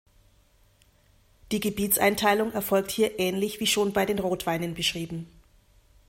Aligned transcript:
Die 1.51 1.59
Gebietseinteilung 1.59 2.53
erfolgt 2.53 2.89
hier 2.89 3.19
ähnlich 3.19 3.59
wie 3.59 3.67
schon 3.67 3.93
bei 3.93 4.07
den 4.07 4.17
Rotweinen 4.17 4.73
beschrieben. 4.73 5.27